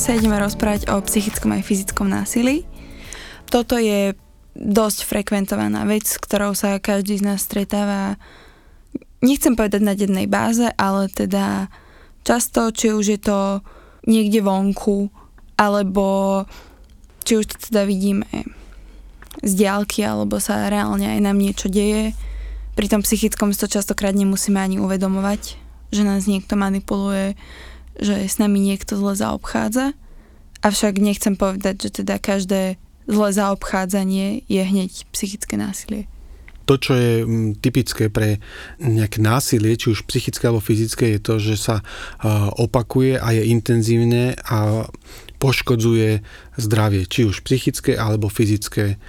[0.00, 2.64] Dnes sa ideme rozprávať o psychickom aj fyzickom násilí.
[3.52, 4.16] Toto je
[4.56, 8.16] dosť frekventovaná vec, s ktorou sa každý z nás stretáva,
[9.20, 11.68] nechcem povedať na dennej báze, ale teda
[12.24, 13.60] často, či už je to
[14.08, 15.12] niekde vonku,
[15.60, 16.48] alebo
[17.28, 18.24] či už to teda vidíme
[19.44, 22.16] z diálky, alebo sa reálne aj nám niečo deje.
[22.72, 25.60] Pri tom psychickom to častokrát nemusíme ani uvedomovať,
[25.92, 27.36] že nás niekto manipuluje,
[28.00, 29.92] že s nami niekto zle zaobchádza.
[30.60, 36.08] Avšak nechcem povedať, že teda každé zlé zaobchádzanie je hneď psychické násilie.
[36.68, 38.38] To, čo je mm, typické pre
[38.78, 41.82] nejaké násilie, či už psychické alebo fyzické, je to, že sa
[42.60, 44.86] opakuje a je intenzívne a
[45.42, 46.22] poškodzuje
[46.60, 49.00] zdravie, či už psychické alebo fyzické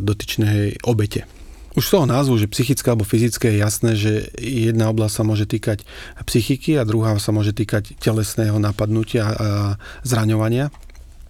[0.00, 1.28] dotyčnej obete.
[1.74, 5.46] Už z toho názvu, že psychické alebo fyzické je jasné, že jedna oblasť sa môže
[5.50, 5.82] týkať
[6.22, 9.74] psychiky a druhá sa môže týkať telesného napadnutia a
[10.06, 10.70] zraňovania.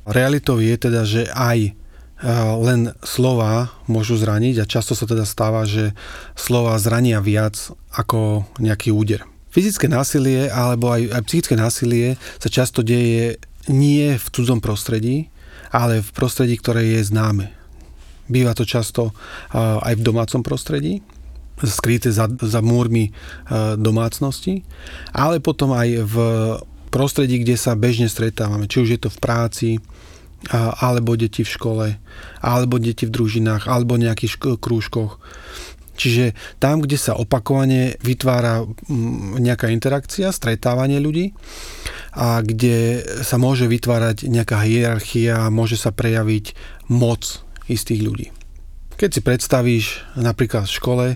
[0.05, 1.73] Realitou je teda, že aj
[2.61, 5.97] len slova môžu zraniť a často sa teda stáva, že
[6.37, 7.57] slova zrania viac
[7.93, 9.25] ako nejaký úder.
[9.49, 15.33] Fyzické násilie alebo aj, aj psychické násilie sa často deje nie v cudzom prostredí,
[15.73, 17.49] ale v prostredí, ktoré je známe.
[18.29, 19.13] Býva to často
[19.57, 21.05] aj v domácom prostredí,
[21.63, 23.15] skryté za, za múrmi
[23.79, 24.67] domácnosti,
[25.15, 26.17] ale potom aj v
[26.91, 29.71] prostredí, kde sa bežne stretávame, či už je to v práci,
[30.55, 31.87] alebo deti v škole,
[32.45, 35.17] alebo deti v družinách, alebo nejakých šk- krúžkoch.
[35.95, 38.67] Čiže tam, kde sa opakovane vytvára
[39.39, 41.39] nejaká interakcia, stretávanie ľudí
[42.19, 46.59] a kde sa môže vytvárať nejaká hierarchia, môže sa prejaviť
[46.91, 48.29] moc istých ľudí.
[48.95, 51.07] Keď si predstavíš napríklad v škole,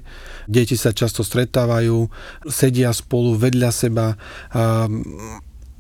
[0.51, 2.11] deti sa často stretávajú,
[2.51, 4.19] sedia spolu vedľa seba,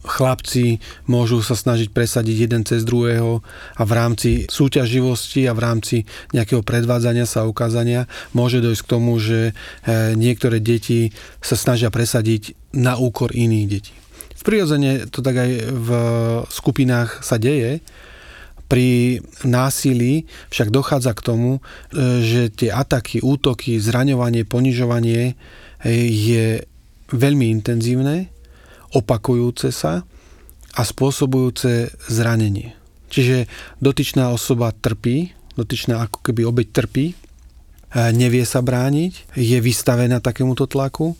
[0.08, 0.78] chlapci
[1.10, 3.44] môžu sa snažiť presadiť jeden cez druhého
[3.76, 5.96] a v rámci súťaživosti a v rámci
[6.32, 9.52] nejakého predvádzania sa ukázania môže dojsť k tomu, že e,
[10.16, 11.12] niektoré deti
[11.44, 13.94] sa snažia presadiť na úkor iných detí.
[14.38, 15.88] V prirodzene to tak aj v
[16.46, 17.82] skupinách sa deje,
[18.68, 21.60] pri násilí však dochádza k tomu, e,
[22.20, 25.34] že tie ataky, útoky, zraňovanie, ponižovanie e,
[26.04, 26.46] je
[27.08, 28.28] veľmi intenzívne,
[28.92, 30.04] opakujúce sa
[30.76, 32.76] a spôsobujúce zranenie.
[33.08, 33.48] Čiže
[33.80, 37.16] dotyčná osoba trpí, dotyčná ako keby obeď trpí, e,
[38.12, 41.16] nevie sa brániť, je vystavená takémuto tlaku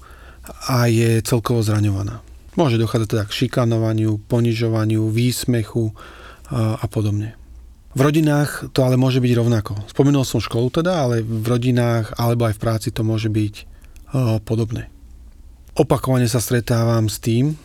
[0.69, 2.21] a je celkovo zraňovaná.
[2.61, 5.95] Môže dochádzať teda k šikanovaniu, ponižovaniu, výsmechu
[6.51, 7.38] a podobne.
[7.99, 9.75] V rodinách to ale môže byť rovnako.
[9.91, 14.39] Spomenul som školu teda, ale v rodinách alebo aj v práci to môže byť uh,
[14.39, 14.87] podobné.
[15.75, 17.59] Opakovane sa stretávam s tým,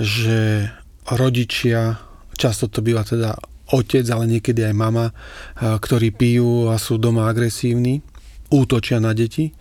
[0.00, 0.72] že
[1.04, 2.00] rodičia,
[2.32, 3.36] často to býva teda
[3.76, 8.00] otec, ale niekedy aj mama, uh, ktorí pijú a sú doma agresívni,
[8.48, 9.52] útočia na deti,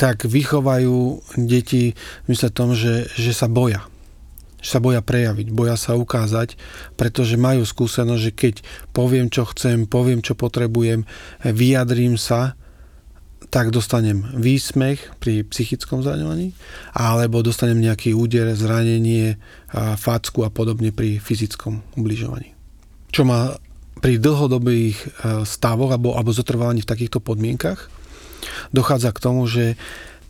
[0.00, 1.92] tak vychovajú deti
[2.24, 3.84] v tom, že, že sa boja
[4.60, 6.56] že sa boja prejaviť, boja sa ukázať,
[6.94, 8.54] pretože majú skúsenosť, že keď
[8.92, 11.04] poviem, čo chcem, poviem, čo potrebujem,
[11.44, 12.54] vyjadrím sa,
[13.50, 16.54] tak dostanem výsmech pri psychickom zraňovaní,
[16.94, 19.42] alebo dostanem nejaký úder, zranenie,
[19.98, 22.54] facku a podobne pri fyzickom ubližovaní.
[23.10, 23.58] Čo má
[24.00, 25.06] pri dlhodobých e,
[25.44, 27.92] stavoch alebo, alebo zotrvávaní v takýchto podmienkach
[28.72, 29.76] dochádza k tomu, že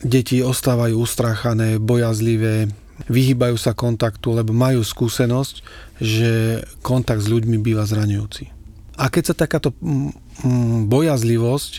[0.02, 2.72] deti ostávajú ustráchané, bojazlivé,
[3.08, 5.54] vyhýbajú sa kontaktu, lebo majú skúsenosť,
[6.00, 8.52] že kontakt s ľuďmi býva zraňujúci.
[9.00, 10.12] A keď sa takáto mm,
[10.44, 11.72] mm, bojazlivosť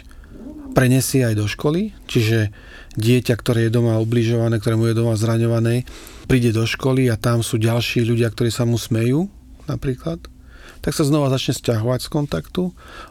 [0.73, 2.50] prenesie aj do školy, čiže
[2.97, 5.85] dieťa, ktoré je doma ubližované, ktorému je doma zraňované,
[6.25, 9.27] príde do školy a tam sú ďalší ľudia, ktorí sa mu smejú,
[9.67, 10.24] napríklad,
[10.81, 12.63] tak sa znova začne stiahovať z kontaktu,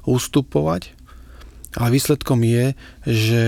[0.09, 0.97] ustupovať
[1.79, 2.75] a výsledkom je,
[3.07, 3.43] že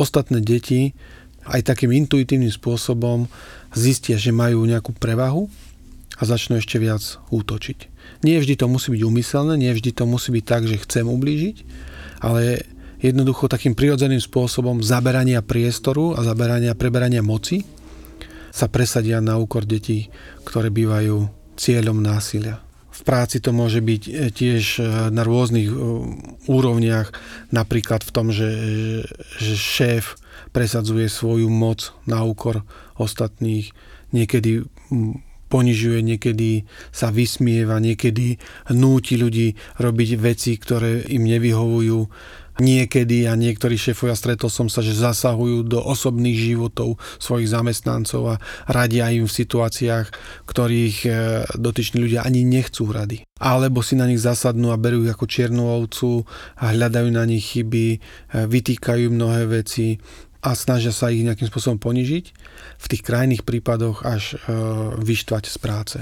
[0.00, 0.96] ostatné deti
[1.44, 3.28] aj takým intuitívnym spôsobom
[3.74, 5.46] zistia, že majú nejakú prevahu
[6.20, 7.00] a začnú ešte viac
[7.32, 7.78] útočiť.
[8.26, 11.56] Nie vždy to musí byť úmyselné, nie vždy to musí byť tak, že chcem ublížiť,
[12.20, 12.66] ale
[13.00, 17.64] jednoducho takým prirodzeným spôsobom zaberania priestoru a zaberania, preberania moci
[18.52, 20.12] sa presadia na úkor detí,
[20.44, 22.60] ktoré bývajú cieľom násilia.
[22.90, 25.76] V práci to môže byť e, tiež e, na rôznych e,
[26.52, 27.16] úrovniach,
[27.48, 28.50] napríklad v tom, že,
[29.40, 30.20] že šéf
[30.52, 32.60] presadzuje svoju moc na úkor
[33.00, 33.72] ostatných.
[34.12, 34.68] Niekedy
[35.50, 36.64] ponižuje, niekedy
[36.94, 38.38] sa vysmieva, niekedy
[38.70, 42.06] núti ľudí robiť veci, ktoré im nevyhovujú
[42.60, 48.40] niekedy a niektorí šéfovia, stretol som sa, že zasahujú do osobných životov svojich zamestnancov a
[48.68, 50.06] radia im v situáciách,
[50.44, 51.10] ktorých e,
[51.56, 53.24] dotyční ľudia ani nechcú rady.
[53.40, 56.28] Alebo si na nich zasadnú a berú ich ako čiernu ovcu
[56.60, 57.98] a hľadajú na nich chyby, e,
[58.44, 59.96] vytýkajú mnohé veci
[60.40, 62.24] a snažia sa ich nejakým spôsobom ponižiť.
[62.80, 64.56] V tých krajných prípadoch až e,
[64.96, 65.98] vyštvať z práce.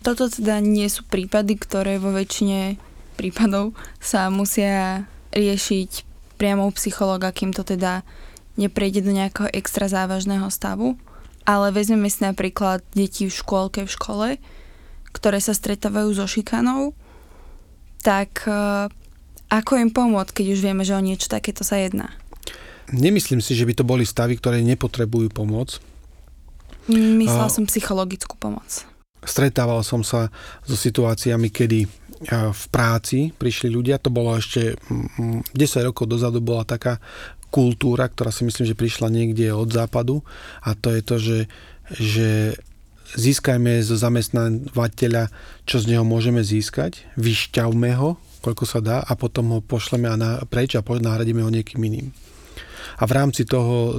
[0.00, 2.80] Toto teda nie sú prípady, ktoré vo väčšine
[3.14, 5.06] prípadov sa musia
[5.36, 6.08] riešiť
[6.40, 8.02] priamo u psychologa, kým to teda
[8.56, 10.98] neprejde do nejakého extra závažného stavu.
[11.42, 14.28] Ale vezmeme si napríklad deti v škôlke, v škole,
[15.10, 16.94] ktoré sa stretávajú so šikanou,
[18.02, 18.86] tak uh,
[19.50, 22.14] ako im pomôcť, keď už vieme, že o niečo takéto sa jedná?
[22.92, 25.80] Nemyslím si, že by to boli stavy, ktoré nepotrebujú pomoc.
[26.92, 28.84] Myslel som psychologickú pomoc.
[29.22, 30.28] Stretával som sa
[30.66, 31.86] so situáciami, kedy
[32.30, 35.54] v práci prišli ľudia, to bolo ešte 10
[35.88, 37.02] rokov dozadu bola taká
[37.50, 40.22] kultúra, ktorá si myslím, že prišla niekde od západu
[40.62, 41.38] a to je to, že,
[41.98, 42.28] že
[43.18, 45.28] získajme zo zamestnávateľa,
[45.66, 50.16] čo z neho môžeme získať, vyšťavme ho, koľko sa dá a potom ho pošleme a
[50.16, 52.14] na, preč a nahradíme ho niekým iným
[52.98, 53.92] a v rámci toho e,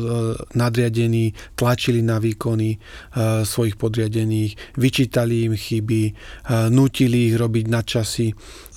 [0.57, 2.77] nadriadení tlačili na výkony e,
[3.45, 6.13] svojich podriadených, vyčítali im chyby, e,
[6.69, 8.27] nutili ich robiť nadčasy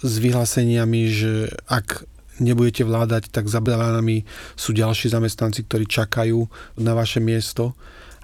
[0.05, 2.05] s vyhláseniami, že ak
[2.41, 6.45] nebudete vládať, tak za bránami sú ďalší zamestnanci, ktorí čakajú
[6.85, 7.73] na vaše miesto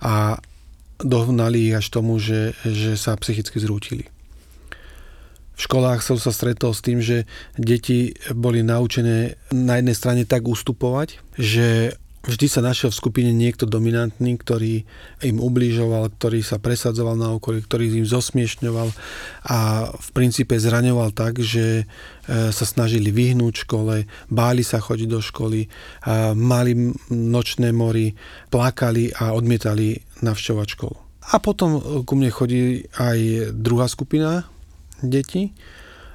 [0.04, 0.36] a
[1.00, 4.11] dohnali ich až tomu, že, že sa psychicky zrútili.
[5.62, 7.24] Školách som sa stretol s tým, že
[7.54, 13.66] deti boli naučené na jednej strane tak ustupovať, že vždy sa našiel v skupine niekto
[13.66, 14.86] dominantný, ktorý
[15.26, 18.88] im ubližoval, ktorý sa presadzoval na okolí, ktorý im zosmiešňoval
[19.50, 19.58] a
[19.90, 21.84] v princípe zraňoval tak, že e,
[22.54, 25.66] sa snažili vyhnúť škole, báli sa chodiť do školy,
[26.38, 28.14] mali nočné mory,
[28.50, 30.98] plakali a odmietali navšťovať školu.
[31.22, 34.51] A potom ku mne chodí aj druhá skupina
[35.08, 35.54] deti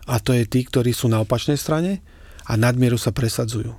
[0.08, 2.00] a to je tí, ktorí sú na opačnej strane
[2.48, 3.76] a nadmieru sa presadzujú.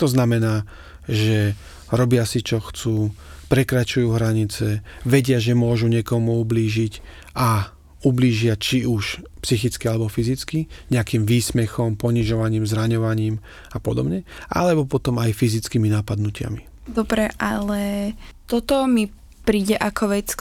[0.00, 0.66] To znamená,
[1.06, 1.54] že
[1.92, 3.14] robia si čo chcú,
[3.50, 7.02] prekračujú hranice, vedia, že môžu niekomu ublížiť
[7.34, 13.44] a ublížia či už psychicky alebo fyzicky, nejakým výsmechom, ponižovaním, zraňovaním
[13.74, 16.64] a podobne, alebo potom aj fyzickými napadnutiami.
[16.88, 18.14] Dobre, ale
[18.48, 19.12] toto mi
[19.44, 20.32] príde ako vec,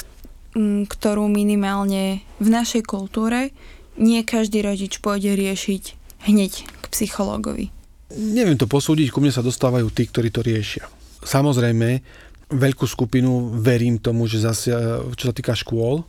[0.88, 3.52] ktorú minimálne v našej kultúre
[4.00, 5.84] nie každý rodič pôjde riešiť
[6.32, 7.70] hneď k psychológovi.
[8.16, 10.90] Neviem to posúdiť, ku mne sa dostávajú tí, ktorí to riešia.
[11.22, 12.02] Samozrejme,
[12.50, 14.74] veľkú skupinu verím tomu, že zase,
[15.14, 16.02] čo sa týka škôl,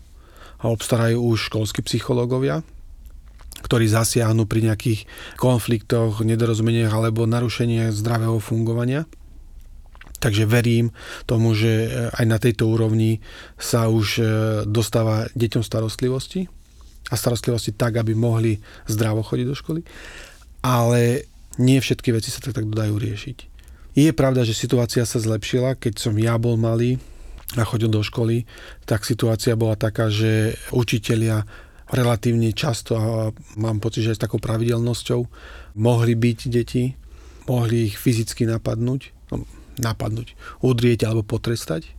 [0.61, 2.61] a obstarajú už školskí psychológovia,
[3.65, 5.09] ktorí zasiahnu pri nejakých
[5.41, 9.09] konfliktoch, nedorozumeniach alebo narušení zdravého fungovania.
[10.21, 10.93] Takže verím
[11.25, 13.25] tomu, že aj na tejto úrovni
[13.57, 14.25] sa už e,
[14.69, 16.45] dostáva deťom starostlivosti
[17.11, 19.81] a starostlivosti tak, aby mohli zdravo chodiť do školy.
[20.63, 21.27] Ale
[21.59, 23.51] nie všetky veci sa tak, tak dajú riešiť.
[23.99, 27.03] Je pravda, že situácia sa zlepšila, keď som ja bol malý
[27.59, 28.47] a chodil do školy,
[28.87, 31.43] tak situácia bola taká, že učitelia
[31.91, 35.21] relatívne často, a mám pocit, že aj s takou pravidelnosťou,
[35.83, 36.95] mohli byť deti,
[37.51, 39.43] mohli ich fyzicky napadnúť, no,
[39.83, 41.91] napadnúť, udrieť alebo potrestať.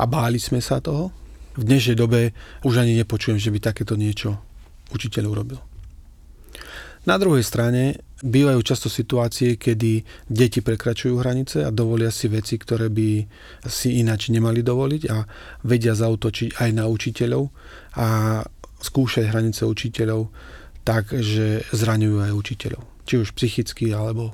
[0.00, 1.12] A báli sme sa toho
[1.54, 2.34] v dnešnej dobe
[2.66, 4.38] už ani nepočujem, že by takéto niečo
[4.90, 5.58] učiteľ urobil.
[7.04, 12.88] Na druhej strane bývajú často situácie, kedy deti prekračujú hranice a dovolia si veci, ktoré
[12.88, 13.08] by
[13.68, 15.28] si ináč nemali dovoliť a
[15.68, 17.52] vedia zautočiť aj na učiteľov
[18.00, 18.40] a
[18.80, 20.32] skúšať hranice učiteľov
[20.84, 22.82] tak, že zraňujú aj učiteľov.
[23.04, 24.32] Či už psychicky, alebo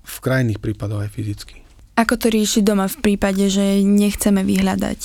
[0.00, 1.60] v krajných prípadoch aj fyzicky.
[2.00, 5.00] Ako to riešiť doma v prípade, že nechceme vyhľadať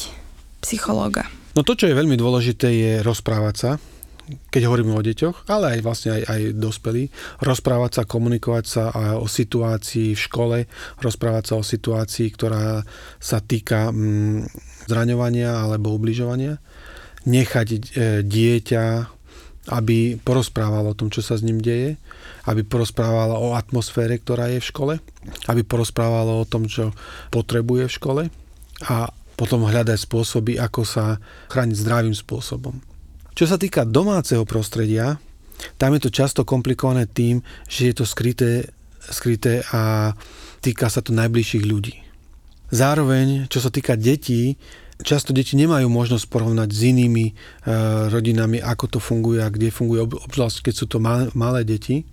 [0.63, 1.27] psychológa?
[1.53, 3.71] No to, čo je veľmi dôležité, je rozprávať sa,
[4.49, 7.03] keď hovoríme o deťoch, ale aj vlastne aj, aj dospelí,
[7.43, 8.83] rozprávať sa, komunikovať sa
[9.19, 10.57] o situácii v škole,
[11.03, 12.81] rozprávať sa o situácii, ktorá
[13.19, 14.47] sa týka mm,
[14.87, 16.57] zraňovania alebo ubližovania,
[17.27, 17.77] nechať e,
[18.23, 18.85] dieťa,
[19.63, 21.95] aby porozprávalo o tom, čo sa s ním deje,
[22.47, 24.93] aby porozprávalo o atmosfére, ktorá je v škole,
[25.47, 26.91] aby porozprávalo o tom, čo
[27.31, 28.23] potrebuje v škole
[28.87, 28.95] a
[29.33, 31.17] potom hľadať spôsoby, ako sa
[31.49, 32.79] chrániť zdravým spôsobom.
[33.33, 35.17] Čo sa týka domáceho prostredia,
[35.81, 38.69] tam je to často komplikované tým, že je to skryté,
[39.01, 40.13] skryté a
[40.61, 41.95] týka sa to najbližších ľudí.
[42.73, 44.57] Zároveň, čo sa týka detí,
[45.01, 47.33] často deti nemajú možnosť porovnať s inými e,
[48.09, 52.05] rodinami, ako to funguje a kde funguje, obzvlášť keď sú to malé, malé deti.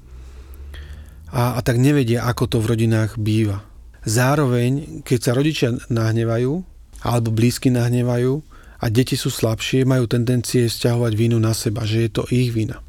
[1.31, 3.63] A, a tak nevedia, ako to v rodinách býva.
[4.03, 6.65] Zároveň, keď sa rodičia nahnevajú,
[7.01, 8.45] alebo blízky nahnevajú
[8.81, 12.81] a deti sú slabšie, majú tendencie stiahovať vinu na seba, že je to ich vina.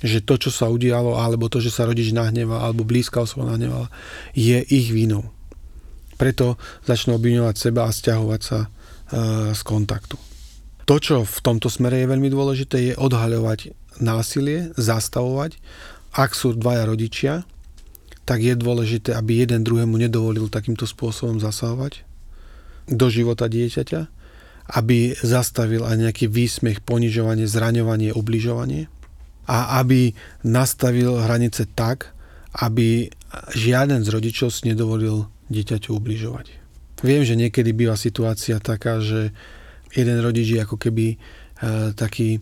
[0.00, 3.92] Že to, čo sa udialo, alebo to, že sa rodič nahneval, alebo blízka osoba nahnevala,
[4.32, 5.28] je ich vinou.
[6.16, 6.56] Preto
[6.88, 8.68] začnú obviňovať seba a stiahovať sa e,
[9.52, 10.16] z kontaktu.
[10.88, 15.60] To, čo v tomto smere je veľmi dôležité, je odhaľovať násilie, zastavovať.
[16.16, 17.44] Ak sú dvaja rodičia,
[18.24, 22.05] tak je dôležité, aby jeden druhému nedovolil takýmto spôsobom zasahovať
[22.86, 24.00] do života dieťaťa,
[24.78, 28.90] aby zastavil aj nejaký výsmech, ponižovanie, zraňovanie, ubližovanie
[29.46, 30.10] a aby
[30.42, 32.10] nastavil hranice tak,
[32.58, 33.10] aby
[33.54, 36.46] žiaden z rodičov si nedovolil dieťaťu ubližovať.
[37.04, 39.30] Viem, že niekedy býva situácia taká, že
[39.92, 41.16] jeden rodič je ako keby e,
[41.92, 42.40] taký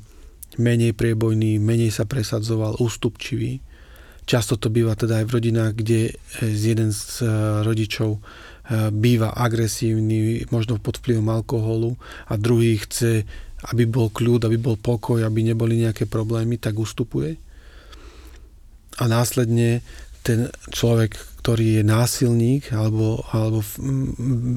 [0.56, 3.58] menej priebojný, menej sa presadzoval, ústupčivý.
[4.24, 6.12] Často to býva teda aj v rodinách, kde e,
[6.46, 7.28] jeden z e,
[7.66, 8.22] rodičov
[8.72, 13.28] býva agresívny, možno pod vplyvom alkoholu a druhý chce,
[13.72, 17.36] aby bol kľud, aby bol pokoj, aby neboli nejaké problémy, tak ustupuje.
[19.00, 19.84] A následne
[20.24, 23.60] ten človek, ktorý je násilník alebo, alebo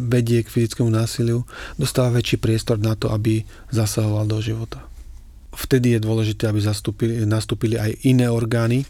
[0.07, 1.43] vedie k fyzickému násiliu,
[1.75, 3.43] dostáva väčší priestor na to, aby
[3.75, 4.87] zasahoval do života.
[5.51, 6.63] Vtedy je dôležité, aby
[7.27, 8.87] nastúpili aj iné orgány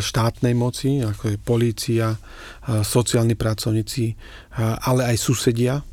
[0.00, 2.16] štátnej moci, ako je polícia,
[2.64, 4.16] sociálni pracovníci,
[4.58, 5.84] ale aj susedia,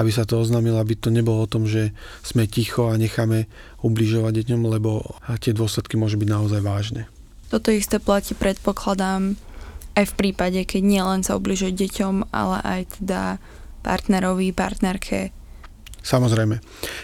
[0.00, 1.92] aby sa to oznámilo, aby to nebolo o tom, že
[2.24, 3.44] sme ticho a necháme
[3.84, 5.04] ubližovať deťom, lebo
[5.44, 7.02] tie dôsledky môžu byť naozaj vážne.
[7.52, 9.36] Toto isté platí, predpokladám,
[9.92, 13.36] aj v prípade, keď nielen sa ubližuje deťom, ale aj teda
[13.84, 15.36] partnerovi, partnerke.
[16.02, 16.58] Samozrejme.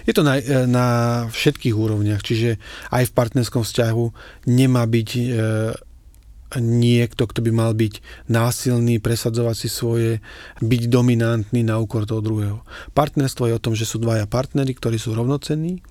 [0.09, 0.87] Je to na, na
[1.31, 2.57] všetkých úrovniach, čiže
[2.91, 4.05] aj v partnerskom vzťahu
[4.51, 5.23] nemá byť e,
[6.57, 8.01] niekto, kto by mal byť
[8.33, 10.25] násilný, presadzovať si svoje,
[10.65, 12.65] byť dominantný na úkor toho druhého.
[12.97, 15.85] Partnerstvo je o tom, že sú dvaja partnery, ktorí sú rovnocenní,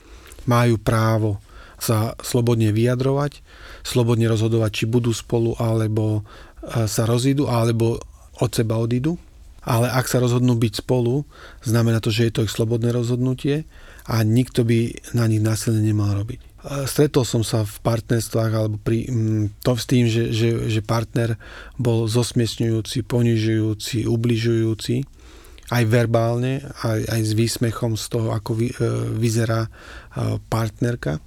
[0.50, 1.38] majú právo
[1.78, 3.46] sa slobodne vyjadrovať,
[3.86, 6.26] slobodne rozhodovať, či budú spolu, alebo
[6.66, 8.02] e, sa rozídu, alebo
[8.42, 9.22] od seba odídu.
[9.68, 11.28] Ale ak sa rozhodnú byť spolu,
[11.62, 13.68] znamená to, že je to ich slobodné rozhodnutie
[14.08, 16.57] a nikto by na nich násilne nemal robiť.
[16.66, 20.82] E, stretol som sa v partnerstvách alebo pri, mm, to s tým, že, že, že
[20.82, 21.38] partner
[21.78, 25.06] bol zosmiesňujúci, ponižujúci, ubližujúci,
[25.68, 28.76] aj verbálne, aj, aj s výsmechom z toho, ako vy, e,
[29.20, 29.70] vyzerá
[30.50, 31.22] partnerka.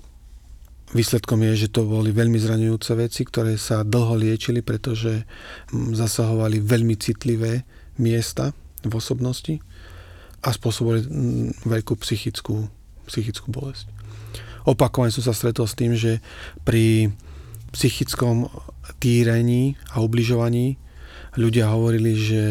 [0.91, 5.23] Výsledkom je, že to boli veľmi zraňujúce veci, ktoré sa dlho liečili, pretože
[5.71, 7.63] mm, zasahovali veľmi citlivé
[8.03, 8.51] miesta
[8.83, 9.63] v osobnosti
[10.43, 12.67] a spôsobili mm, veľkú psychickú,
[13.07, 14.00] psychickú bolesť.
[14.69, 16.21] Opakovane som sa stretol s tým, že
[16.65, 17.13] pri
[17.71, 18.51] psychickom
[18.99, 20.77] týrení a ubližovaní
[21.39, 22.43] ľudia hovorili, že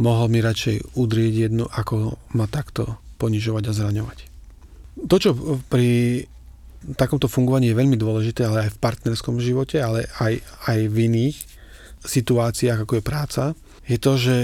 [0.00, 4.18] mohol mi radšej udrieť jednu, ako ma takto ponižovať a zraňovať.
[5.04, 5.30] To, čo
[5.68, 6.24] pri
[6.96, 11.36] takomto fungovaní je veľmi dôležité, ale aj v partnerskom živote, ale aj, aj v iných
[12.00, 13.42] situáciách, ako je práca,
[13.84, 14.36] je to, že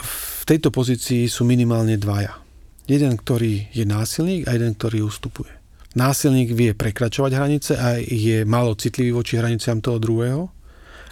[0.00, 2.40] v tejto pozícii sú minimálne dvaja.
[2.88, 5.59] Jeden, ktorý je násilník a jeden, ktorý ustupuje.
[5.90, 10.46] Násilník vie prekračovať hranice a je malo citlivý voči hraniciam toho druhého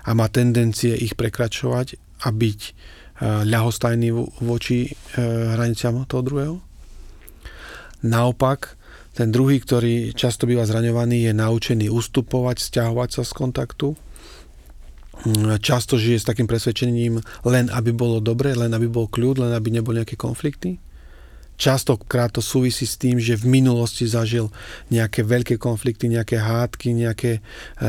[0.07, 2.71] a má tendencie ich prekračovať a byť e,
[3.51, 4.91] ľahostajný voči e,
[5.59, 6.57] hraniciam toho druhého.
[8.07, 8.79] Naopak,
[9.19, 13.89] ten druhý, ktorý často býva zraňovaný, je naučený ustupovať, stiahovať sa z kontaktu.
[15.27, 19.51] Mm, často žije s takým presvedčením len aby bolo dobre, len aby bol kľud, len
[19.51, 20.79] aby neboli nejaké konflikty.
[21.59, 24.49] Častokrát to súvisí s tým, že v minulosti zažil
[24.95, 27.41] nejaké veľké konflikty, nejaké hádky, nejaké e,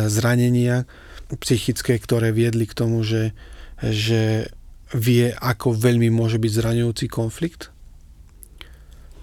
[0.10, 0.90] zranenia
[1.30, 3.38] psychické, ktoré viedli k tomu, že,
[3.78, 4.50] že
[4.98, 7.70] vie, ako veľmi môže byť zraňujúci konflikt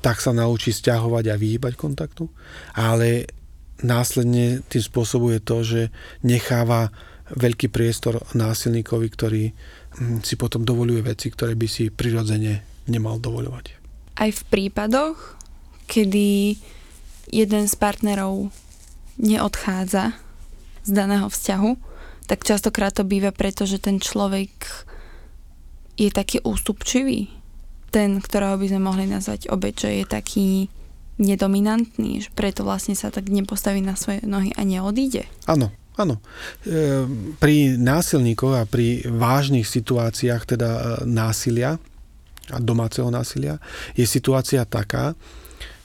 [0.07, 2.31] tak sa naučí stiahovať a vyhýbať kontaktu,
[2.79, 3.27] ale
[3.83, 5.81] následne tým spôsobuje to, že
[6.23, 6.95] necháva
[7.35, 13.76] veľký priestor násilníkovi, ktorý hm, si potom dovoluje veci, ktoré by si prirodzene nemal dovoľovať.
[14.17, 15.37] Aj v prípadoch,
[15.87, 16.57] kedy
[17.31, 18.49] jeden z partnerov
[19.21, 20.17] neodchádza
[20.85, 21.71] z daného vzťahu,
[22.27, 24.51] tak častokrát to býva preto, že ten človek
[25.97, 27.31] je taký ústupčivý,
[27.95, 30.49] ten, ktorého by sme mohli nazvať obeď, že je taký
[31.17, 35.25] nedominantný, že preto vlastne sa tak nepostaví na svoje nohy a neodíde.
[35.49, 36.21] Áno, áno.
[36.69, 37.09] E,
[37.41, 41.81] pri násilníkoch a pri vážnych situáciách teda e, násilia
[42.51, 43.59] a domáceho násilia,
[43.95, 45.15] je situácia taká,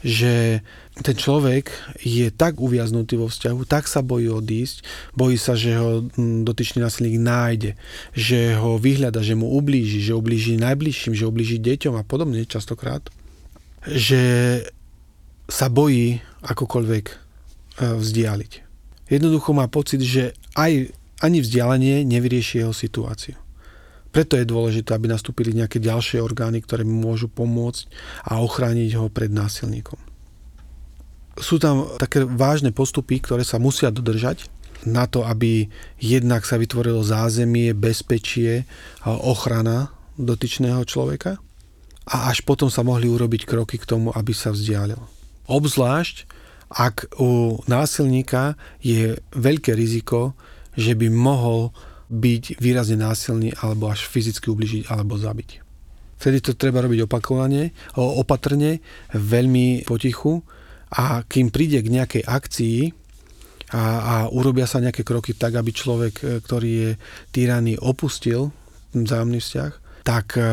[0.01, 0.65] že
[0.97, 1.69] ten človek
[2.01, 4.81] je tak uviaznutý vo vzťahu, tak sa bojí odísť,
[5.13, 7.77] bojí sa, že ho dotyčný násilník nájde,
[8.11, 13.05] že ho vyhľada, že mu ublíži, že ublíži najbližším, že ublíži deťom a podobne častokrát,
[13.85, 14.21] že
[15.45, 17.15] sa bojí akokoľvek e,
[18.01, 18.51] vzdialiť.
[19.11, 20.89] Jednoducho má pocit, že aj
[21.21, 23.37] ani vzdialenie nevyrieši jeho situáciu.
[24.11, 27.87] Preto je dôležité, aby nastúpili nejaké ďalšie orgány, ktoré môžu pomôcť
[28.27, 29.97] a ochrániť ho pred násilníkom.
[31.39, 34.51] Sú tam také vážne postupy, ktoré sa musia dodržať
[34.83, 38.67] na to, aby jednak sa vytvorilo zázemie, bezpečie
[39.07, 41.39] a ochrana dotyčného človeka
[42.11, 44.99] a až potom sa mohli urobiť kroky k tomu, aby sa vzdialil.
[45.47, 46.27] Obzvlášť,
[46.71, 50.35] ak u násilníka je veľké riziko,
[50.75, 51.75] že by mohol
[52.11, 55.63] byť výrazne násilný alebo až fyzicky ubližiť alebo zabiť.
[56.21, 58.83] Vtedy to treba robiť opakovane, opatrne,
[59.15, 60.43] veľmi potichu
[60.93, 62.79] a kým príde k nejakej akcii
[63.71, 66.91] a, a urobia sa nejaké kroky tak, aby človek, e, ktorý je
[67.31, 68.51] týraný, opustil
[68.91, 69.71] vzájomný vzťah,
[70.03, 70.43] tak e,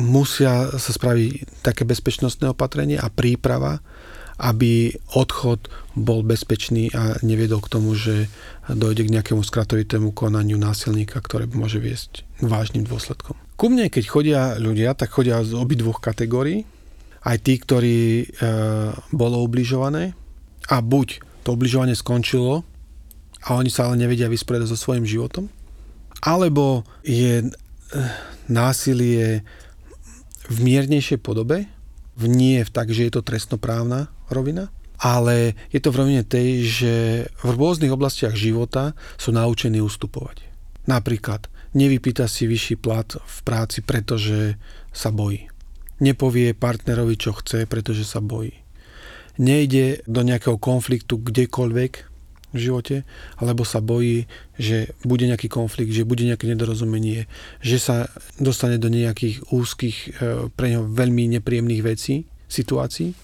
[0.00, 3.84] musia sa spraviť také bezpečnostné opatrenie a príprava,
[4.40, 8.32] aby odchod bol bezpečný a neviedol k tomu, že
[8.72, 13.36] dojde k nejakému skratovitému konaniu násilníka, ktoré môže viesť k vážnym dôsledkom.
[13.60, 16.64] Ku mne, keď chodia ľudia, tak chodia z obidvoch kategórií.
[17.20, 18.26] Aj tí, ktorí e,
[19.12, 20.16] bolo ubližované
[20.72, 22.64] a buď to ubližovanie skončilo
[23.44, 25.52] a oni sa ale nevedia vysporiadať so svojím životom,
[26.24, 27.46] alebo je e,
[28.48, 29.44] násilie
[30.48, 31.68] v miernejšej podobe,
[32.16, 34.70] v nie tak, že je to trestnoprávna rovina,
[35.00, 36.94] ale je to v rovine tej, že
[37.40, 40.44] v rôznych oblastiach života sú naučení ustupovať.
[40.84, 44.60] Napríklad, nevypýta si vyšší plat v práci, pretože
[44.92, 45.48] sa bojí.
[46.04, 48.52] Nepovie partnerovi, čo chce, pretože sa bojí.
[49.40, 51.92] Nejde do nejakého konfliktu kdekoľvek
[52.50, 53.06] v živote,
[53.40, 54.28] alebo sa bojí,
[54.58, 57.24] že bude nejaký konflikt, že bude nejaké nedorozumenie,
[57.62, 60.08] že sa dostane do nejakých úzkých, e,
[60.50, 63.14] pre neho veľmi nepríjemných vecí, situácií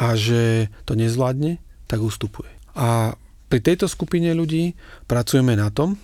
[0.00, 2.48] a že to nezvládne, tak ustupuje.
[2.72, 3.12] A
[3.52, 4.72] pri tejto skupine ľudí
[5.04, 6.00] pracujeme na tom,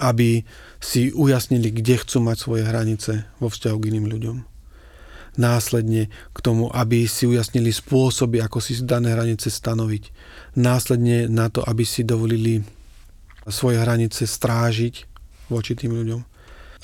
[0.00, 0.42] aby
[0.80, 4.36] si ujasnili, kde chcú mať svoje hranice vo vzťahu k iným ľuďom.
[5.34, 10.14] Následne k tomu, aby si ujasnili spôsoby, ako si dané hranice stanoviť.
[10.54, 12.62] Následne na to, aby si dovolili
[13.50, 14.94] svoje hranice strážiť
[15.50, 16.33] voči tým ľuďom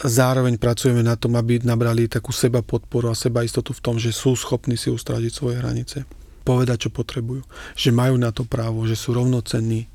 [0.05, 4.15] zároveň pracujeme na tom, aby nabrali takú seba podporu a seba istotu v tom, že
[4.15, 6.09] sú schopní si ustrážiť svoje hranice.
[6.45, 7.45] Povedať, čo potrebujú.
[7.77, 9.87] Že majú na to právo, že sú rovnocenní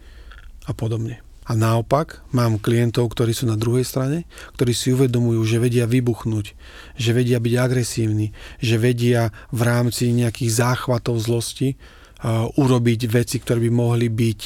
[0.70, 1.26] a podobne.
[1.46, 4.26] A naopak mám klientov, ktorí sú na druhej strane,
[4.58, 6.58] ktorí si uvedomujú, že vedia vybuchnúť,
[6.98, 13.62] že vedia byť agresívni, že vedia v rámci nejakých záchvatov zlosti uh, urobiť veci, ktoré
[13.62, 14.40] by mohli byť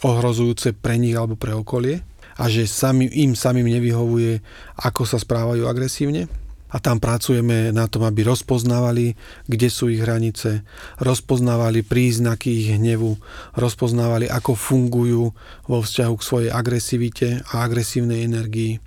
[0.00, 4.44] ohrozujúce pre nich alebo pre okolie a že sami, im samým nevyhovuje,
[4.76, 6.28] ako sa správajú agresívne.
[6.66, 9.16] A tam pracujeme na tom, aby rozpoznávali,
[9.48, 10.66] kde sú ich hranice,
[11.00, 13.16] rozpoznávali príznaky ich hnevu,
[13.56, 15.24] rozpoznávali, ako fungujú
[15.64, 18.82] vo vzťahu k svojej agresivite a agresívnej energii.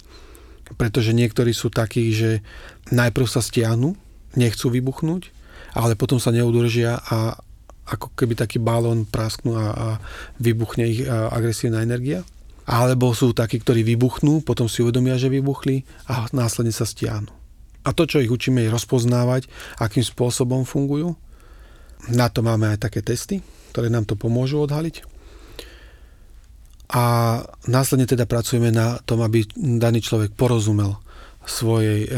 [0.75, 2.45] Pretože niektorí sú takí, že
[2.93, 3.97] najprv sa stiahnu,
[4.37, 5.33] nechcú vybuchnúť,
[5.73, 7.41] ale potom sa neudržia a
[7.89, 9.87] ako keby taký balón prasknú a, a
[10.37, 12.21] vybuchne ich agresívna energia
[12.69, 17.33] alebo sú takí, ktorí vybuchnú, potom si uvedomia, že vybuchli a následne sa stiahnu.
[17.81, 19.49] A to, čo ich učíme, je rozpoznávať,
[19.81, 21.17] akým spôsobom fungujú.
[22.13, 23.41] Na to máme aj také testy,
[23.73, 25.01] ktoré nám to pomôžu odhaliť.
[26.93, 27.03] A
[27.65, 31.01] následne teda pracujeme na tom, aby daný človek porozumel
[31.49, 32.09] svojej e,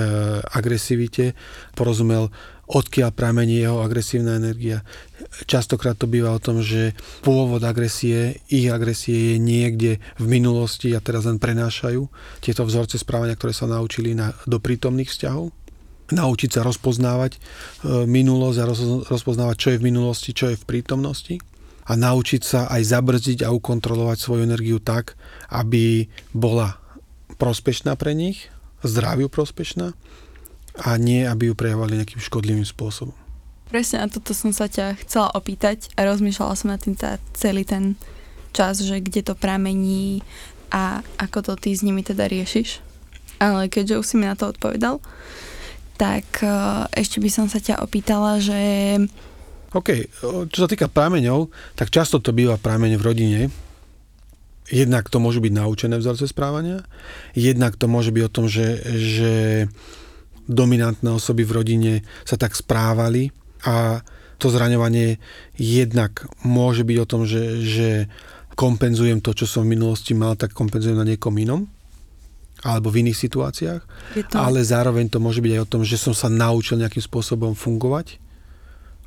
[0.43, 1.31] agresivite,
[1.71, 2.27] porozumel
[2.71, 4.79] odkiaľ pramení jeho agresívna energia.
[5.43, 11.03] Častokrát to býva o tom, že pôvod agresie, ich agresie je niekde v minulosti a
[11.03, 12.07] teraz len prenášajú
[12.39, 15.51] tieto vzorce správania, ktoré sa naučili na, do prítomných vzťahov.
[16.12, 17.39] Naučiť sa rozpoznávať e,
[18.07, 21.39] minulosť a roz, rozpoznávať, čo je v minulosti, čo je v prítomnosti
[21.88, 25.19] a naučiť sa aj zabrzdiť a ukontrolovať svoju energiu tak,
[25.51, 26.77] aby bola
[27.36, 28.47] prospešná pre nich,
[28.86, 29.95] zdraviu prospešná
[30.79, 33.15] a nie, aby ju prejavovali nejakým škodlivým spôsobom.
[33.71, 37.63] Presne na toto som sa ťa chcela opýtať a rozmýšľala som na tým tá, celý
[37.63, 37.95] ten
[38.51, 40.19] čas, že kde to pramení
[40.71, 42.84] a ako to ty s nimi teda riešiš.
[43.39, 44.99] Ale keďže už si mi na to odpovedal,
[45.95, 48.60] tak uh, ešte by som sa ťa opýtala, že...
[49.71, 50.12] OK,
[50.51, 51.47] čo sa týka prameňov,
[51.79, 53.41] tak často to býva prameň v rodine.
[54.67, 56.84] Jednak to môžu byť naučené vzorce správania,
[57.36, 59.34] jednak to môže byť o tom, že, že
[60.49, 61.93] dominantné osoby v rodine
[62.25, 63.30] sa tak správali
[63.65, 64.01] a
[64.41, 65.21] to zraňovanie
[65.54, 67.89] jednak môže byť o tom, že, že
[68.58, 71.69] kompenzujem to, čo som v minulosti mal, tak kompenzujem na niekom inom
[72.62, 73.82] alebo v iných situáciách,
[74.30, 74.38] to...
[74.38, 78.21] ale zároveň to môže byť aj o tom, že som sa naučil nejakým spôsobom fungovať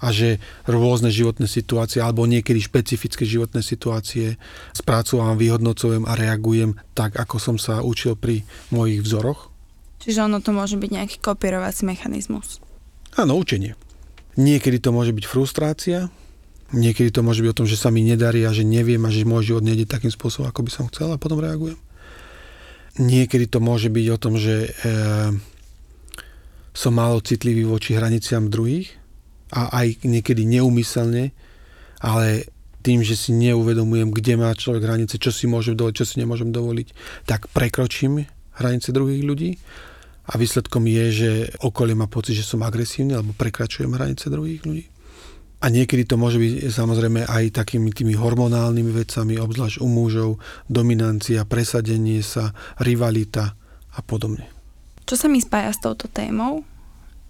[0.02, 4.42] a že rôzne životné situácie alebo niekedy špecifické životné situácie
[4.74, 8.42] spracovám, vyhodnocujem a reagujem tak, ako som sa učil pri
[8.74, 9.53] mojich vzoroch.
[10.02, 12.60] Čiže ono to môže byť nejaký kopírovací mechanizmus.
[13.14, 13.78] Áno, učenie.
[14.34, 16.10] Niekedy to môže byť frustrácia,
[16.74, 19.22] niekedy to môže byť o tom, že sa mi nedarí a že neviem a že
[19.22, 21.78] môj život nejde takým spôsobom, ako by som chcel a potom reagujem.
[22.98, 24.90] Niekedy to môže byť o tom, že e,
[26.74, 28.90] som málo citlivý voči hraniciam druhých
[29.54, 31.30] a aj niekedy neumyselne,
[32.02, 32.50] ale
[32.84, 36.52] tým, že si neuvedomujem, kde má človek hranice, čo si môžem dovoliť, čo si nemôžem
[36.52, 36.92] dovoliť,
[37.24, 38.28] tak prekročím
[38.58, 39.50] hranice druhých ľudí
[40.24, 44.84] a výsledkom je, že okolie má pocit, že som agresívny alebo prekračujem hranice druhých ľudí.
[45.64, 50.30] A niekedy to môže byť samozrejme aj takými tými hormonálnymi vecami, obzvlášť u mužov,
[50.68, 53.56] dominancia, presadenie sa, rivalita
[53.96, 54.44] a podobne.
[55.08, 56.64] Čo sa mi spája s touto témou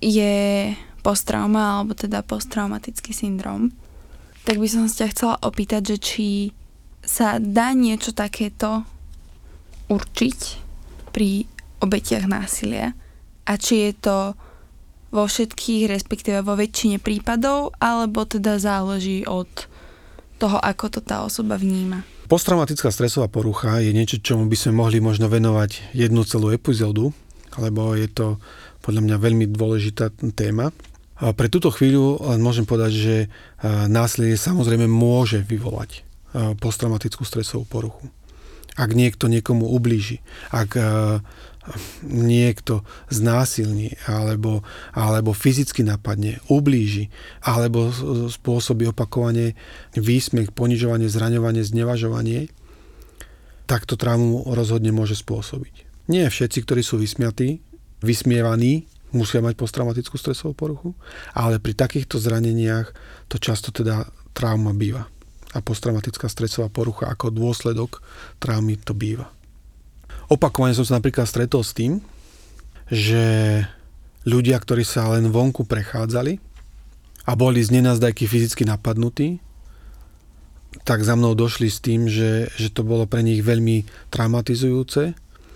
[0.03, 3.71] je posttrauma alebo teda posttraumatický syndrom.
[4.49, 6.29] Tak by som sa chcela opýtať, že či
[7.05, 8.85] sa dá niečo takéto
[9.93, 10.64] určiť
[11.15, 11.47] pri
[11.79, 12.99] obetiach násilia
[13.47, 14.17] a či je to
[15.15, 19.47] vo všetkých, respektíve vo väčšine prípadov, alebo teda záleží od
[20.43, 22.03] toho, ako to tá osoba vníma.
[22.27, 27.15] Posttraumatická stresová porucha je niečo, čomu by sme mohli možno venovať jednu celú epizódu,
[27.63, 28.43] lebo je to
[28.83, 30.75] podľa mňa veľmi dôležitá téma.
[31.23, 33.17] A pre túto chvíľu len môžem povedať, že
[33.87, 36.03] násilie samozrejme môže vyvolať
[36.59, 38.11] posttraumatickú stresovú poruchu.
[38.75, 40.19] Ak niekto niekomu ublíži,
[40.51, 40.75] ak
[42.05, 44.61] niekto znásilní alebo,
[44.93, 47.09] alebo fyzicky napadne, ublíži
[47.41, 47.89] alebo
[48.29, 49.57] spôsobí opakovanie
[49.97, 52.53] výsmech, ponižovanie, zraňovanie, znevažovanie,
[53.65, 55.89] tak to traumu rozhodne môže spôsobiť.
[56.13, 57.65] Nie všetci, ktorí sú vysmiatí,
[58.05, 58.85] vysmievaní,
[59.17, 60.93] musia mať posttraumatickú stresovú poruchu,
[61.33, 62.93] ale pri takýchto zraneniach
[63.33, 64.05] to často teda
[64.37, 65.09] trauma býva.
[65.55, 68.03] A posttraumatická stresová porucha ako dôsledok
[68.43, 69.31] traumy to býva.
[70.27, 72.03] Opakovane som sa napríklad stretol s tým,
[72.91, 73.23] že
[74.27, 76.43] ľudia, ktorí sa len vonku prechádzali
[77.25, 79.41] a boli z nenazdajky fyzicky napadnutí,
[80.83, 85.15] tak za mnou došli s tým, že, že to bolo pre nich veľmi traumatizujúce,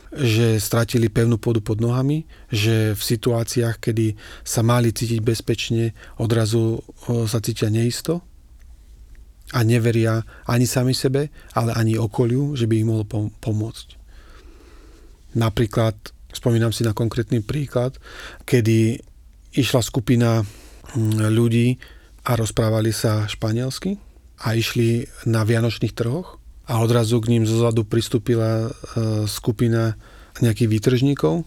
[0.08, 6.80] že stratili pevnú pôdu pod nohami, že v situáciách, kedy sa mali cítiť bezpečne, odrazu
[7.28, 8.24] sa cítia neisto
[9.52, 13.04] a neveria ani sami sebe, ale ani okoliu, že by im mohlo
[13.40, 13.96] pomôcť.
[15.36, 15.94] Napríklad,
[16.32, 17.96] spomínam si na konkrétny príklad,
[18.44, 19.00] kedy
[19.56, 21.80] išla skupina mm, ľudí
[22.28, 23.96] a rozprávali sa španielsky
[24.44, 26.36] a išli na vianočných trhoch
[26.68, 28.70] a odrazu k ním zozadu pristúpila e,
[29.24, 29.96] skupina
[30.38, 31.42] nejakých výtržníkov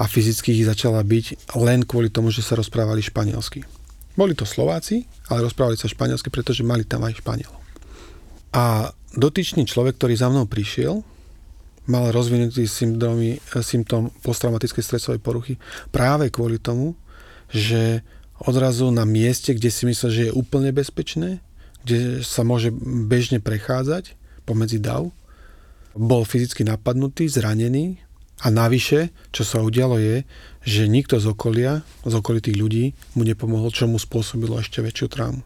[0.00, 3.62] a fyzicky ich začala byť len kvôli tomu, že sa rozprávali španielsky.
[4.20, 7.56] Boli to Slováci, ale rozprávali sa španielsky, pretože mali tam aj Španielov.
[8.52, 11.00] A dotyčný človek, ktorý za mnou prišiel,
[11.88, 15.56] mal rozvinutý symptómy, symptóm posttraumatickej stresovej poruchy
[15.88, 16.92] práve kvôli tomu,
[17.48, 18.04] že
[18.44, 21.40] odrazu na mieste, kde si myslel, že je úplne bezpečné,
[21.88, 22.68] kde sa môže
[23.08, 25.08] bežne prechádzať pomedzi dav,
[25.96, 28.04] bol fyzicky napadnutý, zranený
[28.40, 30.24] a navyše, čo sa udialo je,
[30.64, 32.84] že nikto z okolia, z okolitých ľudí
[33.16, 35.44] mu nepomohol, čo mu spôsobilo ešte väčšiu traumu.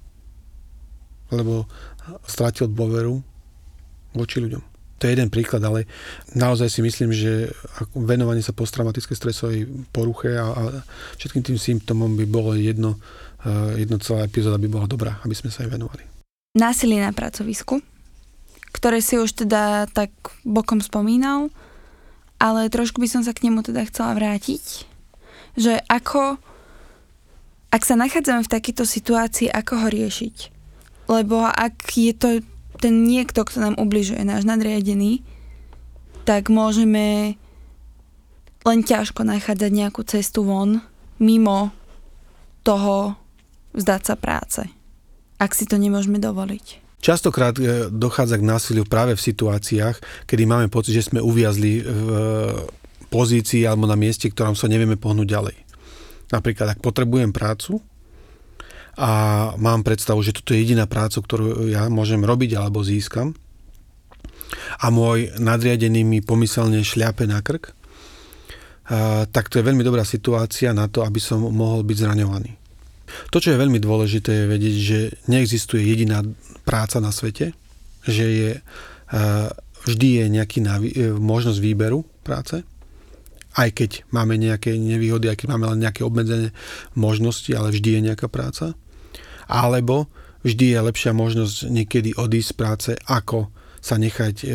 [1.35, 1.67] Lebo
[2.27, 3.19] strátil dôveru
[4.15, 4.63] voči ľuďom.
[5.03, 5.91] To je jeden príklad, ale
[6.39, 7.51] naozaj si myslím, že
[7.99, 10.63] venovanie sa posttraumatickej stresovej poruche a, a
[11.19, 13.03] všetkým tým symptómom by bolo jedno,
[13.43, 16.07] eh, jedno celá epizóda by bola dobrá, aby sme sa aj venovali.
[16.55, 17.83] Násilie na pracovisku,
[18.71, 20.15] ktoré si už teda tak
[20.47, 21.51] bokom spomínal,
[22.45, 24.85] ale trošku by som sa k nemu teda chcela vrátiť,
[25.57, 26.37] že ako,
[27.73, 30.37] ak sa nachádzame v takejto situácii, ako ho riešiť.
[31.09, 32.45] Lebo ak je to
[32.85, 35.25] ten niekto, kto nám ubližuje, náš nadriadený,
[36.29, 37.41] tak môžeme
[38.65, 40.85] len ťažko nachádzať nejakú cestu von
[41.17, 41.73] mimo
[42.61, 43.17] toho
[43.73, 44.63] vzdať sa práce,
[45.41, 46.84] ak si to nemôžeme dovoliť.
[47.05, 51.85] Častokrát e, dochádza k násiliu práve v situáciách, kedy máme pocit, že sme uviazli v
[51.85, 52.17] e,
[53.13, 55.57] pozícii alebo na mieste, ktorom sa nevieme pohnúť ďalej.
[56.33, 57.85] Napríklad, ak potrebujem prácu,
[58.95, 59.11] a
[59.59, 63.35] mám predstavu, že toto je jediná práca, ktorú ja môžem robiť alebo získam
[64.79, 67.75] a môj nadriadený mi pomyselne šľape na krk,
[69.35, 72.55] tak to je veľmi dobrá situácia na to, aby som mohol byť zraňovaný.
[73.31, 74.99] To, čo je veľmi dôležité, je vedieť, že
[75.31, 76.23] neexistuje jediná
[76.65, 77.53] práca na svete,
[78.05, 78.51] že je,
[79.89, 80.59] vždy je nejaký
[81.19, 82.65] možnosť výberu práce,
[83.55, 86.51] aj keď máme nejaké nevýhody, aj keď máme len nejaké obmedzené
[86.99, 88.75] možnosti, ale vždy je nejaká práca.
[89.47, 90.11] Alebo
[90.43, 94.47] vždy je lepšia možnosť niekedy odísť z práce, ako sa nechať e,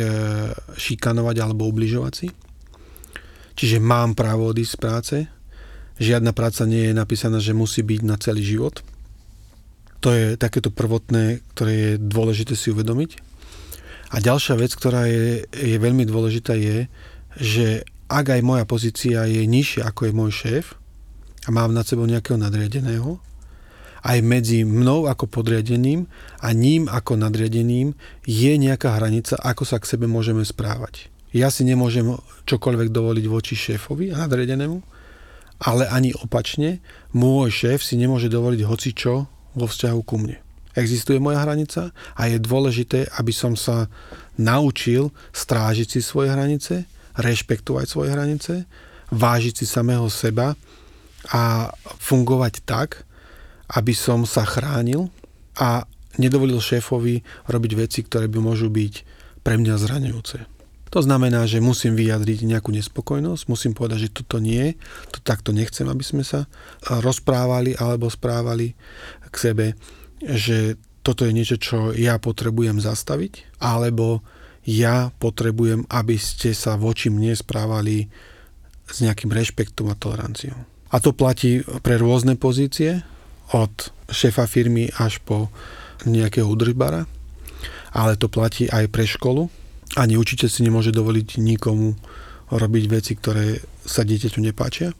[0.76, 2.28] šikanovať alebo ubližovať si.
[3.56, 5.16] Čiže mám právo odísť z práce.
[6.00, 8.80] Žiadna práca nie je napísaná, že musí byť na celý život.
[10.00, 13.20] To je takéto prvotné, ktoré je dôležité si uvedomiť.
[14.10, 16.88] A ďalšia vec, ktorá je, je veľmi dôležitá, je,
[17.36, 20.74] že ak aj moja pozícia je nižšia ako je môj šéf
[21.46, 23.22] a mám nad sebou nejakého nadriadeného,
[24.00, 26.08] aj medzi mnou ako podriadeným
[26.40, 27.92] a ním ako nadriadeným
[28.24, 31.12] je nejaká hranica, ako sa k sebe môžeme správať.
[31.30, 32.08] Ja si nemôžem
[32.48, 34.82] čokoľvek dovoliť voči šéfovi a nadriadenému,
[35.60, 36.80] ale ani opačne,
[37.12, 39.12] môj šéf si nemôže dovoliť hocičo
[39.56, 40.40] vo vzťahu ku mne.
[40.78, 43.90] Existuje moja hranica a je dôležité, aby som sa
[44.38, 46.86] naučil strážiť si svoje hranice,
[47.18, 48.64] rešpektovať svoje hranice,
[49.10, 50.54] vážiť si samého seba
[51.34, 53.02] a fungovať tak,
[53.74, 55.10] aby som sa chránil
[55.58, 55.84] a
[56.16, 57.20] nedovolil šéfovi
[57.50, 58.94] robiť veci, ktoré by môžu byť
[59.42, 60.59] pre mňa zraňujúce.
[60.90, 64.74] To znamená, že musím vyjadriť nejakú nespokojnosť, musím povedať, že toto nie,
[65.14, 66.50] to takto nechcem, aby sme sa
[66.82, 68.74] rozprávali alebo správali
[69.30, 69.66] k sebe,
[70.18, 70.74] že
[71.06, 74.20] toto je niečo, čo ja potrebujem zastaviť, alebo
[74.66, 78.10] ja potrebujem, aby ste sa voči mne správali
[78.90, 80.58] s nejakým rešpektom a toleranciou.
[80.90, 83.06] A to platí pre rôzne pozície,
[83.50, 83.70] od
[84.10, 85.50] šéfa firmy až po
[86.06, 87.06] nejakého udržbara,
[87.90, 89.50] ale to platí aj pre školu.
[89.98, 91.98] Ani učiteľ si nemôže dovoliť nikomu
[92.50, 94.90] robiť veci, ktoré sa dieťaťu nepáčia.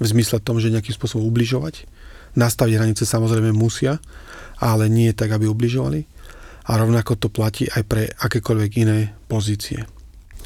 [0.00, 1.84] V zmysle tom, že nejakým spôsobom ubližovať.
[2.32, 4.00] Nastaviť hranice samozrejme musia,
[4.56, 6.08] ale nie tak, aby ubližovali.
[6.68, 9.84] A rovnako to platí aj pre akékoľvek iné pozície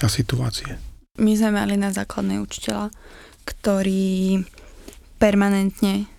[0.03, 0.77] a situácie.
[1.17, 2.91] My sme mali na základnej učiteľa,
[3.47, 4.43] ktorý
[5.17, 6.11] permanentne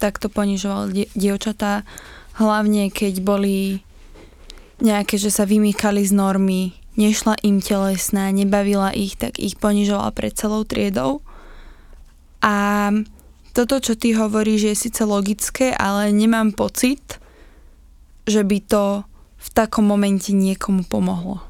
[0.00, 1.84] takto ponižoval die- dievčatá,
[2.40, 3.84] hlavne keď boli
[4.80, 10.36] nejaké, že sa vymýkali z normy, nešla im telesná, nebavila ich, tak ich ponižoval pred
[10.36, 11.24] celou triedou.
[12.44, 12.88] A
[13.56, 17.16] toto, čo ty hovoríš, je síce logické, ale nemám pocit,
[18.28, 18.84] že by to
[19.40, 21.40] v takom momente niekomu pomohlo.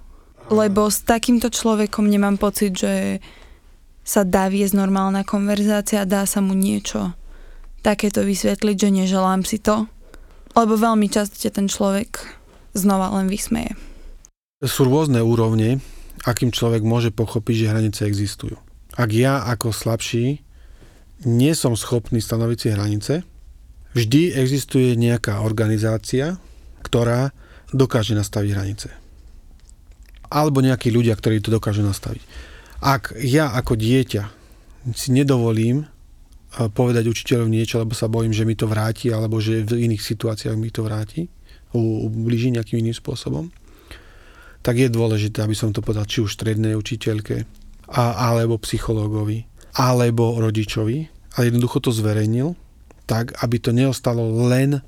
[0.50, 3.18] Lebo s takýmto človekom nemám pocit, že
[4.06, 7.14] sa dá viesť normálna konverzácia, dá sa mu niečo
[7.82, 9.86] takéto vysvetliť, že neželám si to,
[10.58, 12.18] lebo veľmi často ten človek
[12.74, 13.89] znova len vysmeje.
[14.60, 15.80] Sú rôzne úrovne,
[16.28, 18.60] akým človek môže pochopiť, že hranice existujú.
[18.92, 20.44] Ak ja ako slabší
[21.24, 23.14] nie som schopný stanoviť si hranice,
[23.96, 26.36] vždy existuje nejaká organizácia,
[26.84, 27.32] ktorá
[27.72, 28.88] dokáže nastaviť hranice.
[30.28, 32.20] Alebo nejakí ľudia, ktorí to dokážu nastaviť.
[32.84, 34.24] Ak ja ako dieťa
[34.92, 35.88] si nedovolím
[36.52, 40.56] povedať učiteľov niečo, lebo sa bojím, že mi to vráti, alebo že v iných situáciách
[40.60, 41.32] mi to vráti,
[41.72, 43.48] ubliží nejakým iným spôsobom,
[44.60, 47.44] tak je dôležité, aby som to povedal či už strednej učiteľke,
[47.90, 52.58] a, alebo psychológovi, alebo rodičovi, a jednoducho to zverejnil,
[53.06, 54.82] tak, aby to neostalo len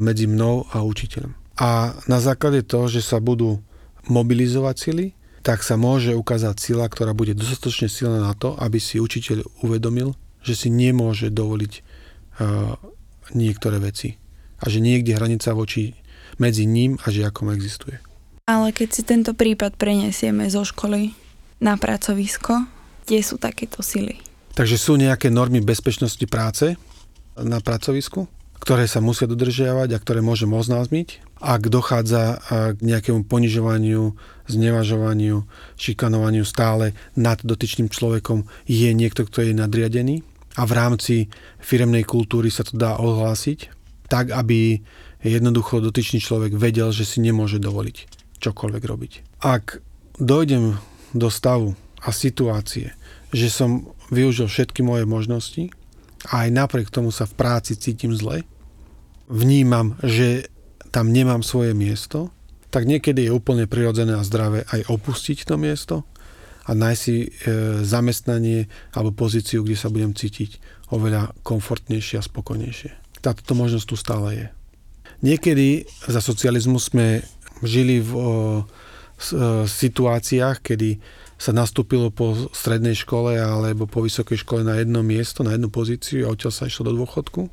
[0.00, 1.32] medzi mnou a učiteľom.
[1.60, 3.62] A na základe toho, že sa budú
[4.10, 5.06] mobilizovať sily,
[5.44, 10.16] tak sa môže ukázať sila, ktorá bude dostatočne silná na to, aby si učiteľ uvedomil,
[10.40, 12.76] že si nemôže dovoliť uh,
[13.36, 14.16] niektoré veci.
[14.60, 15.92] A že niekde hranica voči
[16.40, 18.00] medzi ním a žiakom existuje.
[18.44, 21.16] Ale keď si tento prípad prenesieme zo školy
[21.64, 22.68] na pracovisko,
[23.08, 24.20] kde sú takéto sily?
[24.52, 26.76] Takže sú nejaké normy bezpečnosti práce
[27.40, 28.28] na pracovisku,
[28.60, 31.24] ktoré sa musia dodržiavať a ktoré môžem oznámiť.
[31.40, 32.44] Ak dochádza
[32.76, 34.12] k nejakému ponižovaniu,
[34.44, 35.48] znevažovaniu,
[35.80, 40.20] šikanovaniu stále nad dotyčným človekom, je niekto, kto je nadriadený,
[40.60, 41.14] a v rámci
[41.64, 43.72] firemnej kultúry sa to dá ohlásiť,
[44.12, 44.84] tak aby
[45.24, 49.12] jednoducho dotyčný človek vedel, že si nemôže dovoliť čokoľvek robiť.
[49.40, 49.80] Ak
[50.20, 50.76] dojdem
[51.16, 51.72] do stavu
[52.04, 52.92] a situácie,
[53.34, 55.72] že som využil všetky moje možnosti
[56.28, 58.44] a aj napriek tomu sa v práci cítim zle,
[59.26, 60.52] vnímam, že
[60.92, 62.30] tam nemám svoje miesto,
[62.70, 65.96] tak niekedy je úplne prirodzené a zdravé aj opustiť to miesto
[66.64, 67.28] a nájsť si e,
[67.86, 70.58] zamestnanie alebo pozíciu, kde sa budem cítiť
[70.90, 73.22] oveľa komfortnejšie a spokojnejšie.
[73.22, 74.46] Táto možnosť tu stále je.
[75.24, 77.24] Niekedy za socializmu sme
[77.62, 78.22] žili v o,
[79.18, 80.98] s, o, e, situáciách, kedy
[81.34, 86.24] sa nastúpilo po strednej škole alebo po vysokej škole na jedno miesto, na jednu pozíciu
[86.24, 87.50] a odtiaľ sa išlo do dôchodku.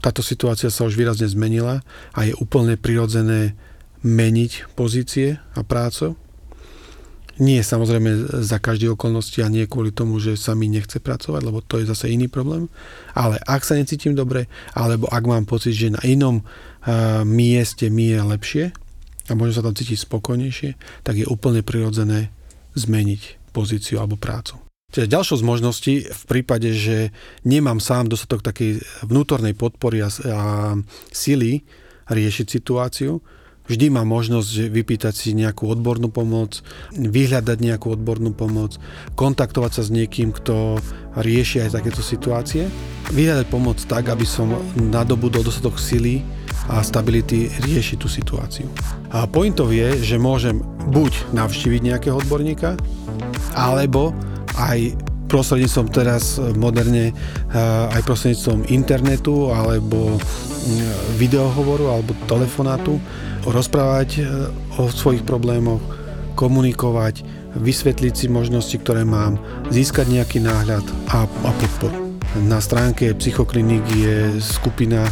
[0.00, 1.80] Táto situácia sa už výrazne zmenila
[2.12, 3.56] a je úplne prirodzené
[4.04, 6.18] meniť pozície a prácu.
[7.36, 11.60] Nie samozrejme za každé okolnosti a nie kvôli tomu, že sa mi nechce pracovať, lebo
[11.60, 12.72] to je zase iný problém.
[13.12, 18.08] Ale ak sa necítim dobre, alebo ak mám pocit, že na inom uh, mieste mi
[18.08, 18.64] je lepšie
[19.28, 20.70] a môžem sa tam cítiť spokojnejšie,
[21.02, 22.30] tak je úplne prirodzené
[22.76, 24.60] zmeniť pozíciu alebo prácu.
[24.92, 27.10] Čiže ďalšou z možností v prípade, že
[27.42, 30.40] nemám sám dostatok takej vnútornej podpory a, a
[31.10, 31.66] sily
[32.06, 33.18] riešiť situáciu,
[33.66, 36.62] vždy má možnosť vypýtať si nejakú odbornú pomoc,
[36.94, 38.78] vyhľadať nejakú odbornú pomoc,
[39.18, 40.78] kontaktovať sa s niekým, kto
[41.18, 42.70] rieši aj takéto situácie.
[43.10, 46.22] Vyhľadať pomoc tak, aby som nadobudol dostatok sily
[46.70, 48.66] a stability riešiť tú situáciu.
[49.14, 52.74] A pointov je, že môžem buď navštíviť nejakého odborníka,
[53.54, 54.10] alebo
[54.58, 54.94] aj
[55.26, 57.10] prostredníctvom teraz moderne
[57.90, 60.18] aj prostredníctvom internetu alebo
[61.18, 62.98] videohovoru alebo telefonátu
[63.46, 64.22] rozprávať e,
[64.82, 65.78] o svojich problémoch,
[66.34, 67.22] komunikovať,
[67.54, 69.38] vysvetliť si možnosti, ktoré mám,
[69.70, 70.82] získať nejaký náhľad
[71.14, 72.18] a, a podporu.
[72.44, 75.06] Na stránke Psychoklinik je skupina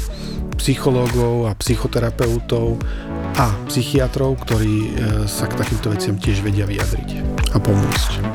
[0.58, 2.78] psychológov a psychoterapeutov
[3.34, 4.88] a psychiatrov, ktorí e,
[5.26, 7.08] sa k takýmto veciam tiež vedia vyjadriť
[7.54, 8.33] a pomôcť.